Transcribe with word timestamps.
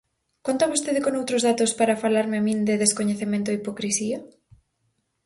¿Conta 0.45 0.69
vostede 0.73 1.03
con 1.05 1.13
outros 1.19 1.41
datos 1.49 1.71
para 1.79 1.99
falarme 2.03 2.35
a 2.39 2.45
min 2.47 2.59
de 2.69 2.81
descoñecemento 2.83 3.47
e 3.49 3.57
hipocrisía? 3.57 4.19